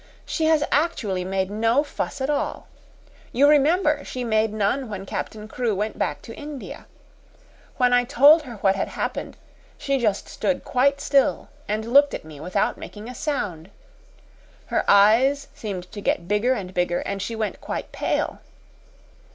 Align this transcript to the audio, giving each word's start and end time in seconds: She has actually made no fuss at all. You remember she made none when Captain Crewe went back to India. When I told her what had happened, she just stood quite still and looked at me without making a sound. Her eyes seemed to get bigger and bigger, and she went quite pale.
She 0.25 0.45
has 0.45 0.63
actually 0.71 1.23
made 1.23 1.51
no 1.51 1.83
fuss 1.83 2.21
at 2.21 2.29
all. 2.31 2.67
You 3.31 3.47
remember 3.47 4.03
she 4.03 4.23
made 4.23 4.51
none 4.51 4.89
when 4.89 5.05
Captain 5.05 5.47
Crewe 5.47 5.75
went 5.75 5.99
back 5.99 6.23
to 6.23 6.33
India. 6.35 6.87
When 7.77 7.93
I 7.93 8.05
told 8.05 8.41
her 8.41 8.55
what 8.61 8.75
had 8.75 8.87
happened, 8.87 9.37
she 9.77 9.99
just 9.99 10.27
stood 10.27 10.63
quite 10.63 10.99
still 11.01 11.49
and 11.67 11.93
looked 11.93 12.15
at 12.15 12.25
me 12.25 12.39
without 12.39 12.79
making 12.79 13.07
a 13.07 13.13
sound. 13.13 13.69
Her 14.65 14.83
eyes 14.87 15.49
seemed 15.53 15.91
to 15.91 16.01
get 16.01 16.27
bigger 16.27 16.53
and 16.55 16.73
bigger, 16.73 17.01
and 17.01 17.21
she 17.21 17.35
went 17.35 17.61
quite 17.61 17.91
pale. 17.91 18.39